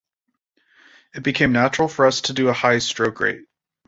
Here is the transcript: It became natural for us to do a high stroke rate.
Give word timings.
It 1.13 1.21
became 1.21 1.51
natural 1.51 1.87
for 1.87 2.07
us 2.07 2.21
to 2.21 2.33
do 2.33 2.49
a 2.49 2.53
high 2.53 2.79
stroke 2.79 3.19
rate. 3.19 3.41